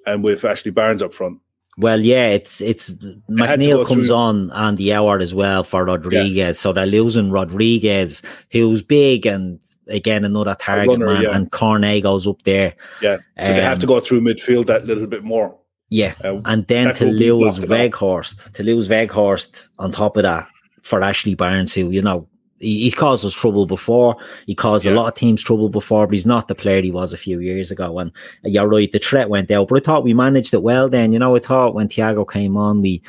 [0.07, 1.39] and with Ashley Barnes up front.
[1.77, 2.91] Well, yeah, it's it's
[3.31, 4.17] McNeil comes through.
[4.17, 6.53] on on the hour as well for Rodriguez, yeah.
[6.53, 11.35] so they're losing Rodriguez, who's big and again another target runner, man, yeah.
[11.35, 12.75] and Cornet goes up there.
[13.01, 15.57] Yeah, so um, they have to go through midfield that little bit more.
[15.91, 20.49] Yeah, uh, and then to lose Weghorst, to lose Weghorst on top of that
[20.83, 22.29] for Ashley Barnes, who you know
[22.61, 24.17] he, he's caused us trouble before.
[24.47, 24.93] He caused yeah.
[24.93, 27.41] a lot of teams trouble before, but he's not the player he was a few
[27.41, 27.99] years ago.
[27.99, 28.13] And
[28.45, 29.69] you're right, the threat went out.
[29.69, 31.13] But I thought we managed it well then.
[31.13, 33.03] You know, I thought when Thiago came on, we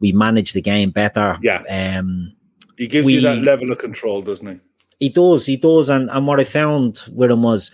[0.00, 1.36] we managed the game better.
[1.42, 1.62] Yeah.
[1.68, 2.32] Um,
[2.78, 4.58] he gives we, you that level of control, doesn't he?
[5.00, 5.88] He does, he does.
[5.88, 7.70] And and what I found with him was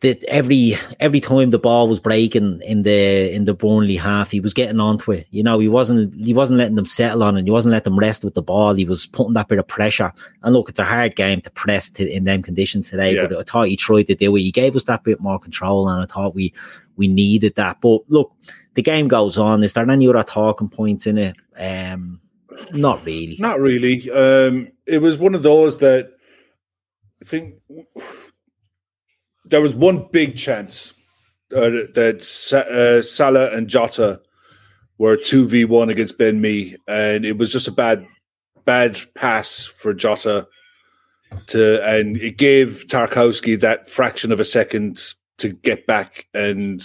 [0.00, 4.40] that every every time the ball was breaking in the in the Burnley half, he
[4.40, 5.26] was getting onto it.
[5.30, 7.44] You know, he wasn't he wasn't letting them settle on it.
[7.44, 8.74] He wasn't letting them rest with the ball.
[8.74, 10.12] He was putting that bit of pressure.
[10.42, 13.14] And look, it's a hard game to press to, in them conditions today.
[13.14, 13.26] Yeah.
[13.26, 14.40] But I thought he tried to do it.
[14.40, 16.52] He gave us that bit more control, and I thought we
[16.96, 17.80] we needed that.
[17.80, 18.32] But look,
[18.74, 19.64] the game goes on.
[19.64, 21.36] Is there any other talking points in it?
[21.58, 22.20] Um,
[22.72, 23.36] not really.
[23.38, 24.10] Not really.
[24.10, 26.12] Um, it was one of those that
[27.22, 27.54] I think
[29.48, 30.92] there was one big chance
[31.54, 34.20] uh, that uh, Salah and Jota
[34.98, 38.06] were two v one against Ben Mee, and it was just a bad,
[38.64, 40.48] bad pass for Jota
[41.48, 45.02] to, and it gave Tarkowski that fraction of a second
[45.38, 46.26] to get back.
[46.34, 46.82] And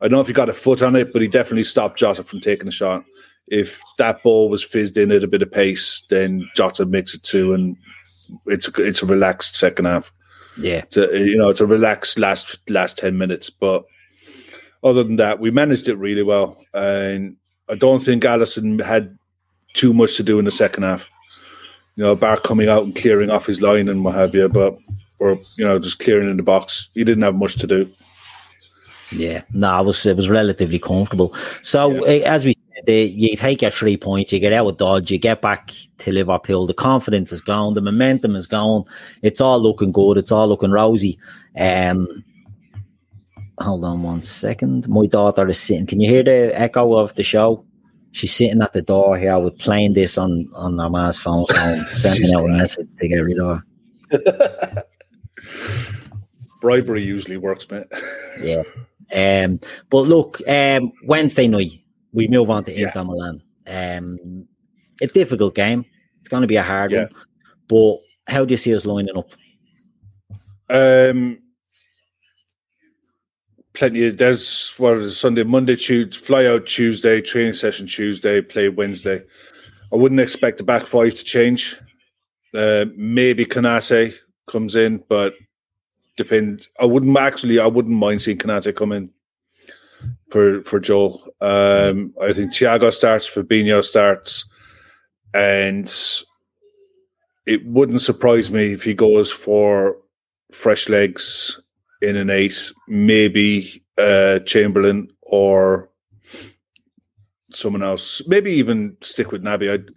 [0.00, 2.24] I don't know if he got a foot on it, but he definitely stopped Jota
[2.24, 3.04] from taking the shot.
[3.48, 7.22] If that ball was fizzed in at a bit of pace, then Jota makes it
[7.22, 7.76] two, and
[8.46, 10.12] it's it's a relaxed second half.
[10.58, 13.50] Yeah, you know, it's a relaxed last last ten minutes.
[13.50, 13.84] But
[14.82, 17.36] other than that, we managed it really well, and
[17.68, 19.16] I don't think Alisson had
[19.74, 21.08] too much to do in the second half.
[21.96, 24.78] You know, Bar coming out and clearing off his line and what have you, but
[25.18, 26.88] or you know, just clearing in the box.
[26.94, 27.90] He didn't have much to do.
[29.12, 31.34] Yeah, no, it was it was relatively comfortable.
[31.62, 32.00] So yeah.
[32.06, 35.18] Eh, as we the, you take your three points, you get out with Dodge, you
[35.18, 36.66] get back to Liverpool.
[36.66, 38.84] The confidence is gone, the momentum is gone.
[39.22, 40.18] It's all looking good.
[40.18, 41.18] It's all looking rosy.
[41.58, 42.24] Um,
[43.58, 44.88] hold on one second.
[44.88, 45.86] My daughter is sitting.
[45.86, 47.64] Can you hear the echo of the show?
[48.12, 51.56] She's sitting at the door here with playing this on on her mom's phone, so
[51.56, 53.62] I'm sending out a message to get rid of
[54.10, 54.84] her.
[56.62, 57.86] Bribery usually works, mate.
[58.40, 58.62] yeah.
[59.14, 59.60] Um,
[59.90, 61.80] but look, um, Wednesday night
[62.16, 63.02] we move on to Inter yeah.
[63.02, 63.42] Milan.
[63.66, 64.48] Um,
[65.02, 65.84] a difficult game.
[66.18, 67.00] It's going to be a hard yeah.
[67.00, 67.10] one.
[67.68, 69.30] But how do you see us lining up?
[70.70, 71.38] Um,
[73.74, 74.06] plenty.
[74.06, 79.22] Of, there's what is Sunday, Monday, Tuesday, fly out Tuesday, training session Tuesday, play Wednesday.
[79.92, 81.76] I wouldn't expect the back five to change.
[82.54, 84.14] Uh, maybe Konate
[84.46, 85.34] comes in, but
[86.16, 86.68] depend.
[86.80, 87.60] I wouldn't actually.
[87.60, 89.10] I wouldn't mind seeing Konate come in
[90.30, 91.25] for for Joel.
[91.40, 94.44] Um, I think Thiago starts, Fabinho starts,
[95.34, 95.92] and
[97.46, 99.96] it wouldn't surprise me if he goes for
[100.50, 101.60] fresh legs
[102.02, 105.90] in an eight, maybe uh, Chamberlain or
[107.50, 108.22] someone else.
[108.26, 109.72] Maybe even stick with Naby.
[109.72, 109.90] I'd,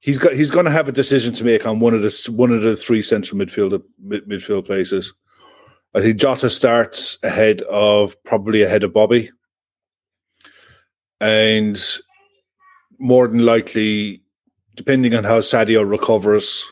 [0.00, 2.50] he's got he's going to have a decision to make on one of the one
[2.50, 5.12] of the three central midfield mid, midfield places.
[5.94, 9.30] I think Jota starts ahead of probably ahead of Bobby.
[11.22, 11.82] And
[12.98, 14.22] more than likely,
[14.74, 16.64] depending on how Sadio recovers,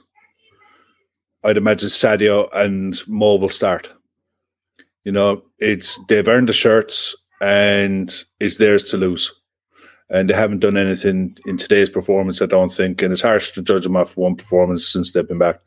[1.44, 3.90] I'd imagine Sadio and Mo will start.
[5.04, 9.32] You know, it's they've earned the shirts and it's theirs to lose
[10.10, 13.00] and they haven't done anything in today's performance, I don't think.
[13.00, 15.60] And it's harsh to judge them off one performance since they've been back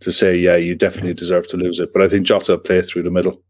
[0.00, 1.92] to say, yeah, you definitely deserve to lose it.
[1.92, 3.42] But I think Jota will play through the middle.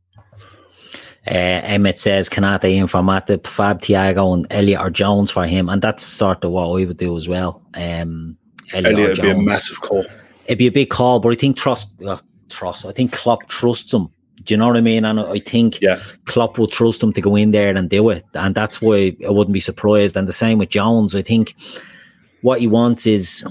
[1.31, 5.69] Uh, Emmett says Konate in for Matip, Fab Thiago and Elliott or Jones for him,
[5.69, 7.63] and that's sort of what we would do as well.
[7.75, 8.37] Um,
[8.73, 10.05] Elliott, Elliott would be a massive call.
[10.47, 12.87] It'd be a big call, but I think trust, uh, trust.
[12.87, 14.09] I think Klopp trusts him
[14.49, 15.05] do you know what I mean?
[15.05, 16.01] And I think yeah.
[16.25, 18.25] Klopp will trust him to go in there and do it.
[18.33, 20.17] And that's why I wouldn't be surprised.
[20.17, 21.15] And the same with Jones.
[21.15, 21.55] I think
[22.41, 23.47] what he wants is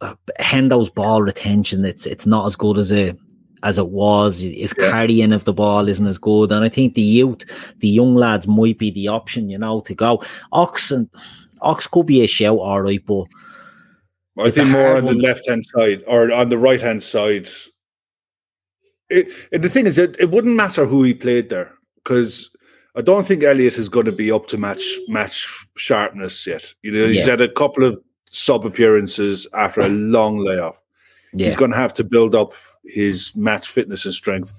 [0.00, 1.84] uh, Hendo's ball retention.
[1.84, 3.14] It's it's not as good as a
[3.62, 4.40] as it was.
[4.40, 4.90] His yeah.
[4.90, 6.52] carrying of the ball isn't as good.
[6.52, 7.44] And I think the youth,
[7.78, 10.22] the young lads might be the option, you know, to go.
[10.52, 11.08] Oxen
[11.62, 13.26] Ox could be a shout, all right, but
[14.38, 15.16] I think more on one.
[15.16, 17.48] the left hand side or on the right hand side.
[19.08, 21.72] It, the thing is, it, it wouldn't matter who he played there
[22.02, 22.50] because
[22.96, 26.64] I don't think Elliott is going to be up to match match sharpness yet.
[26.82, 27.32] You know, he's yeah.
[27.32, 27.98] had a couple of
[28.30, 30.80] sub appearances after a long layoff.
[31.34, 31.46] Yeah.
[31.46, 34.52] He's going to have to build up his match fitness and strength.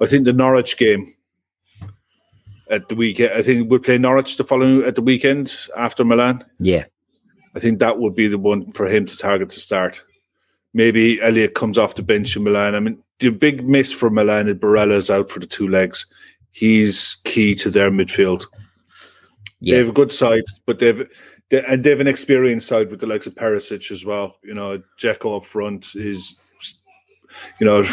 [0.00, 1.14] I think the Norwich game
[2.70, 3.32] at the weekend.
[3.32, 6.44] I think we're playing Norwich the following at the weekend after Milan.
[6.58, 6.84] Yeah,
[7.54, 10.02] I think that would be the one for him to target to start.
[10.74, 12.74] Maybe Elliott comes off the bench in Milan.
[12.74, 16.06] I mean, the big miss for Milan is Barella's out for the two legs.
[16.50, 18.44] He's key to their midfield.
[19.60, 19.74] Yeah.
[19.74, 21.08] They have a good side, but they've
[21.50, 24.36] they, and they have an experienced side with the likes of Perisic as well.
[24.42, 26.36] You know, Dzeko up front is,
[27.60, 27.84] you know,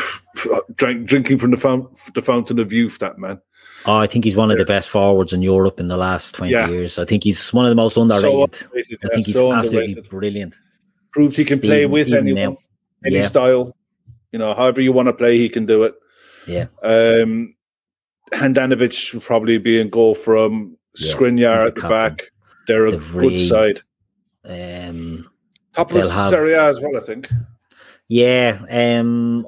[0.76, 3.00] drink, drinking from the, fount, the fountain of youth.
[3.00, 3.42] That man.
[3.86, 6.52] Oh, I think he's one of the best forwards in Europe in the last 20
[6.52, 6.70] yeah.
[6.70, 6.98] years.
[6.98, 8.56] I think he's one of the most underrated.
[8.56, 10.10] So underrated I think he's so absolutely underrated.
[10.10, 10.56] brilliant.
[11.12, 12.58] Proves he can play with anyone,
[13.06, 13.24] any yeah.
[13.24, 13.76] style.
[14.32, 15.94] You know, however you want to play, he can do it.
[16.48, 16.68] Yeah.
[16.82, 17.56] Um,
[18.32, 22.32] Handanovic will probably be in goal from yeah, Skriniar at the, the back.
[22.68, 23.82] They're a good side.
[24.46, 25.30] Um,
[25.74, 27.30] Top of Serie A as well, I think.
[28.14, 29.48] Yeah, um,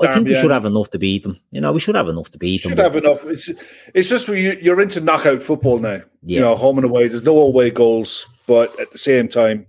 [0.00, 1.38] I think we should have enough to beat them.
[1.50, 2.70] You know, we should have enough to beat them.
[2.70, 3.26] Should have enough.
[3.26, 3.50] It's
[3.92, 6.00] it's just you're into knockout football now.
[6.22, 6.36] Yeah.
[6.36, 7.08] You know, home and away.
[7.08, 9.66] There's no away goals, but at the same time,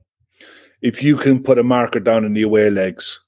[0.81, 3.19] if you can put a marker down in the away legs,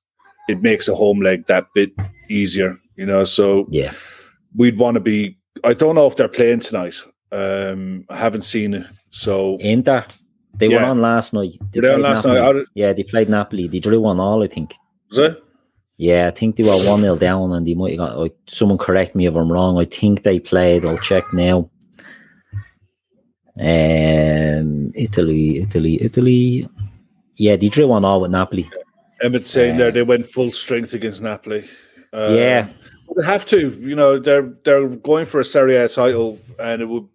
[0.48, 1.92] it makes a home leg that bit
[2.30, 2.80] easier.
[2.96, 3.94] You know, so yeah,
[4.56, 5.38] we'd want to be.
[5.66, 6.96] I don't know if they're playing tonight.
[7.34, 8.88] Um, I haven't seen it.
[9.10, 10.06] So Inter,
[10.54, 10.78] they yeah.
[10.78, 11.60] were on last night.
[11.74, 12.66] They, they on last night.
[12.74, 13.68] Yeah, they played Napoli.
[13.68, 14.76] They drew one all, I think.
[15.10, 15.44] Was it?
[15.98, 18.32] Yeah, I think they were 1 0 down and they might have got.
[18.48, 19.78] someone correct me if I'm wrong.
[19.78, 21.70] I think they played, I'll check now.
[23.60, 26.70] Um, Italy, Italy, Italy.
[27.36, 28.70] Yeah, they drew one all with Napoli.
[29.22, 31.68] Emmett's saying uh, there they went full strength against Napoli.
[32.14, 32.70] Uh, yeah,
[33.18, 33.72] they have to.
[33.82, 37.08] You know, they're they're going for a Serie A title, and it would.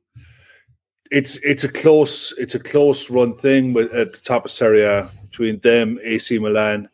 [1.11, 4.83] It's it's a close it's a close run thing with, at the top of Serie
[4.83, 6.89] A between them, AC Milan,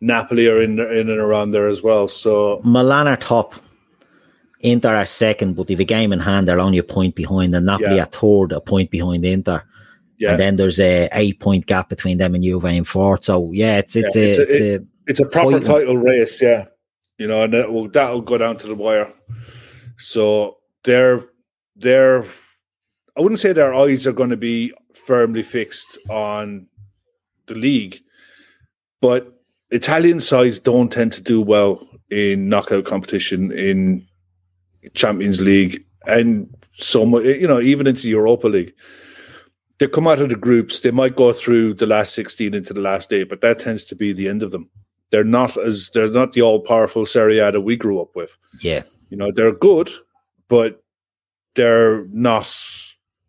[0.00, 2.08] Napoli are in in and around there as well.
[2.08, 3.54] So Milan are top.
[4.60, 7.54] Inter are second, but if a game in hand, they're only a point behind.
[7.54, 8.02] And Napoli yeah.
[8.02, 9.62] are third, a point behind Inter.
[10.18, 10.32] Yeah.
[10.32, 13.24] And then there's a eight point gap between them and Juve in fourth.
[13.24, 15.96] So yeah, it's it's yeah, a, it's a, it's a, it, it's a proper title
[15.96, 16.42] race.
[16.42, 16.66] Yeah,
[17.16, 19.10] you know, and that will that'll go down to the wire.
[19.96, 21.24] So they're
[21.76, 22.24] they're
[23.16, 26.66] I wouldn't say their eyes are going to be firmly fixed on
[27.46, 27.98] the league,
[29.00, 29.39] but
[29.70, 34.06] Italian sides don't tend to do well in knockout competition in
[34.94, 38.72] Champions League and so you know even into Europa League.
[39.78, 40.80] They come out of the groups.
[40.80, 43.94] They might go through the last sixteen into the last eight, but that tends to
[43.94, 44.68] be the end of them.
[45.10, 48.36] They're not as they're not the all powerful Serie A that we grew up with.
[48.60, 49.90] Yeah, you know they're good,
[50.48, 50.82] but
[51.54, 52.52] they're not.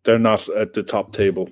[0.04, 1.48] They're not at the top table.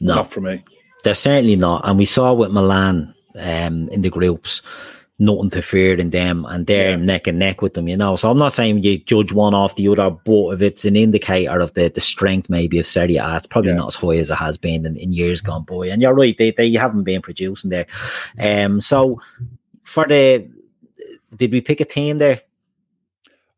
[0.00, 0.62] No, not for me.
[1.04, 1.82] They're certainly not.
[1.88, 4.62] And we saw with Milan um, in the groups,
[5.18, 8.14] nothing to fear in them, and they're neck and neck with them, you know.
[8.14, 11.58] So I'm not saying you judge one off the other, but if it's an indicator
[11.58, 13.78] of the, the strength maybe of Serie A, it's probably yeah.
[13.78, 15.86] not as high as it has been in, in years gone by.
[15.86, 17.86] And you're right, they, they haven't been producing there.
[18.38, 19.20] Um, so
[19.82, 20.48] for the,
[21.34, 22.42] did we pick a team there?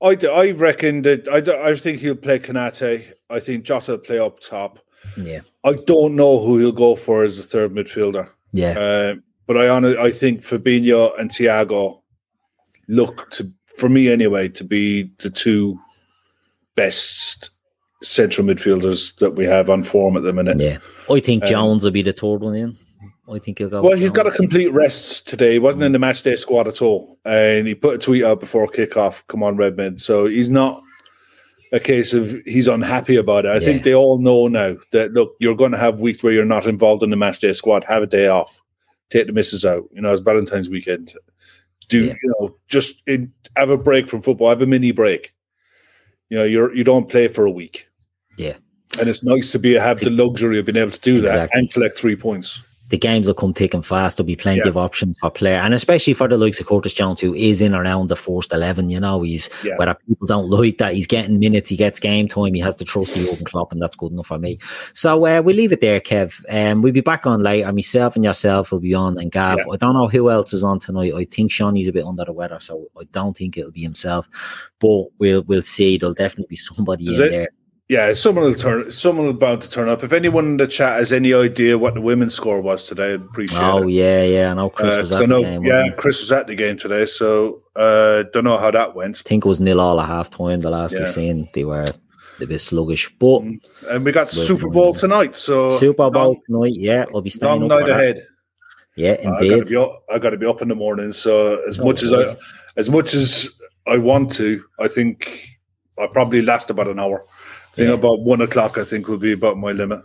[0.02, 3.12] I, I reckon that I, I think he'll play Konate.
[3.28, 4.78] I think Jota will play up top.
[5.18, 5.40] Yeah.
[5.62, 8.30] I don't know who he'll go for as a third midfielder.
[8.52, 9.12] Yeah.
[9.12, 12.00] Um, but I honor, I think Fabinho and Thiago
[12.86, 15.76] look to, for me anyway, to be the two
[16.76, 17.50] best
[18.00, 20.60] central midfielders that we have on form at the minute.
[20.60, 20.78] Yeah,
[21.12, 22.78] I think um, Jones will be the third one in.
[23.28, 23.82] I think he'll go.
[23.82, 25.54] Well, he's got a complete rest today.
[25.54, 28.38] He wasn't in the match day squad at all, and he put a tweet out
[28.38, 29.24] before kickoff.
[29.26, 30.00] Come on, Redmond.
[30.00, 30.80] So he's not
[31.72, 33.48] a case of he's unhappy about it.
[33.48, 33.58] I yeah.
[33.58, 36.68] think they all know now that look, you're going to have weeks where you're not
[36.68, 37.82] involved in the match day squad.
[37.88, 38.60] Have a day off
[39.10, 39.84] take the misses out.
[39.92, 41.14] You know, it's Valentine's weekend.
[41.88, 42.14] Do yeah.
[42.22, 44.48] you know just in, have a break from football?
[44.48, 45.34] Have a mini break.
[46.28, 47.88] You know, you're you don't play for a week.
[48.36, 48.54] Yeah,
[48.98, 51.40] and it's nice to be have the luxury of being able to do exactly.
[51.40, 54.16] that and collect three points the games will come thick and fast.
[54.16, 54.68] There'll be plenty yeah.
[54.68, 57.74] of options for player, and especially for the likes of Curtis Jones, who is in
[57.74, 58.90] around the first eleven.
[58.90, 59.76] You know, he's yeah.
[59.76, 62.84] whether people don't like that, he's getting minutes, he gets game time, he has to
[62.84, 64.58] trust the open Klopp, and that's good enough for me.
[64.92, 66.44] So uh, we leave it there, Kev.
[66.50, 67.72] Um, we'll be back on later.
[67.72, 69.58] Myself and yourself will be on, and Gav.
[69.58, 69.72] Yeah.
[69.72, 71.14] I don't know who else is on tonight.
[71.14, 74.28] I think Shawnee's a bit under the weather, so I don't think it'll be himself,
[74.80, 75.96] but we'll we'll see.
[75.96, 77.30] There'll definitely be somebody is in it?
[77.30, 77.48] there.
[77.90, 78.92] Yeah, someone will turn.
[78.92, 80.04] Someone will bound to turn up.
[80.04, 83.22] If anyone in the chat has any idea what the women's score was today, I'd
[83.22, 83.82] appreciate oh, it.
[83.82, 84.50] Oh yeah, yeah.
[84.52, 85.64] I know Chris uh, was at know, the game.
[85.64, 89.18] Yeah, Chris was at the game today, so uh, don't know how that went.
[89.26, 90.60] I think it was nil all at half time.
[90.60, 91.00] The last yeah.
[91.00, 91.84] we've seen, they were
[92.40, 93.60] a bit sluggish, but mm.
[93.90, 95.34] and we got Super Bowl tonight.
[95.34, 98.16] So Super Bowl long, tonight, yeah, I'll be staying long up night ahead.
[98.18, 98.26] That.
[98.94, 99.76] Yeah, indeed.
[100.08, 101.12] I got to be up in the morning.
[101.12, 102.36] So as oh, much as I,
[102.76, 103.50] as much as
[103.88, 105.58] I want to, I think
[105.98, 107.24] I probably last about an hour.
[107.72, 107.94] I think yeah.
[107.94, 108.78] about one o'clock.
[108.78, 110.02] I think will be about my limit.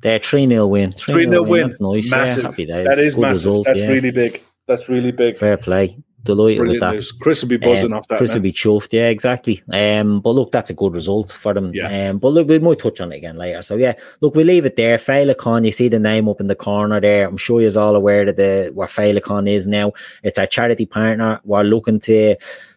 [0.00, 0.92] They're three 0 win.
[0.92, 1.68] Three 0 win.
[1.68, 2.10] That's nice.
[2.10, 2.42] Massive.
[2.44, 2.86] Yeah, happy days.
[2.86, 3.36] That is Good massive.
[3.36, 3.88] Result, That's yeah.
[3.88, 4.42] really big.
[4.66, 5.36] That's really big.
[5.36, 5.96] Fair play.
[6.24, 6.94] Delighted Brilliant with that.
[6.94, 7.12] News.
[7.12, 8.18] Chris will be buzzing um, off that.
[8.18, 8.92] Chris will be chuffed.
[8.92, 9.62] Yeah, exactly.
[9.72, 11.70] Um, but look, that's a good result for them.
[11.72, 12.10] Yeah.
[12.10, 13.62] Um, but look, we might touch on it again later.
[13.62, 14.98] So yeah, look, we leave it there.
[14.98, 17.28] Féileacáin, you see the name up in the corner there.
[17.28, 19.92] I'm sure you're all aware that the where Féileacáin is now.
[20.24, 21.40] It's our charity partner.
[21.44, 22.34] We're looking to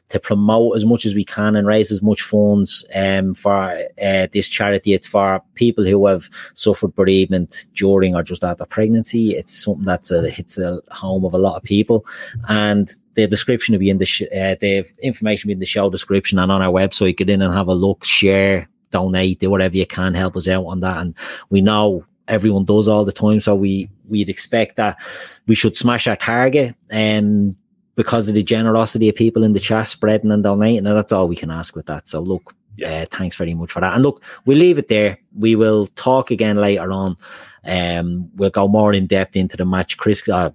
[0.10, 3.72] to promote as much as we can and raise as much funds um, for
[4.04, 4.94] uh, this charity.
[4.94, 9.36] It's for people who have suffered bereavement during or just after pregnancy.
[9.36, 12.06] It's something that's a, hits the home of a lot of people.
[12.48, 15.66] And the description will be in the, sh- uh, the information will be in the
[15.66, 17.18] show description and on our website.
[17.18, 20.66] Get in and have a look, share, donate, do whatever you can, help us out
[20.66, 20.98] on that.
[20.98, 21.14] And
[21.52, 23.40] we know everyone does all the time.
[23.40, 24.98] So we, we'd expect that
[25.46, 27.56] we should smash our target and
[28.00, 30.88] because of the generosity of people in the chat spreading and donating.
[30.88, 32.08] And that's all we can ask with that.
[32.08, 33.94] So look, uh, thanks very much for that.
[33.94, 35.18] And look, we'll leave it there.
[35.38, 37.18] We will talk again later on.
[37.66, 39.98] Um, we'll go more in depth into the match.
[39.98, 40.52] Chris, uh,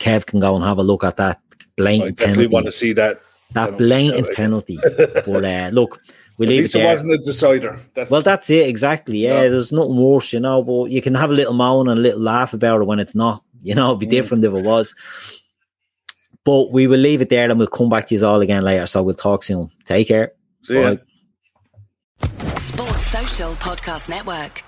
[0.00, 1.40] Kev can go and have a look at that
[1.76, 2.54] blatant I definitely penalty.
[2.54, 3.22] want to see that.
[3.52, 4.80] That blatant penalty.
[4.96, 6.00] but uh, look,
[6.36, 6.84] we leave it there.
[6.84, 7.80] it wasn't a decider.
[7.94, 9.18] That's well, that's it exactly.
[9.18, 9.50] Yeah, no.
[9.50, 10.64] there's nothing worse, you know.
[10.64, 13.14] But you can have a little moan and a little laugh about it when it's
[13.14, 13.44] not.
[13.62, 14.10] You know, it'd be mm.
[14.10, 14.92] different if it was.
[16.48, 18.86] But we will leave it there and we'll come back to you all again later.
[18.86, 19.70] So we'll talk soon.
[19.84, 20.32] Take care.
[20.62, 20.96] See ya.
[22.56, 24.64] Sports Social Podcast Network.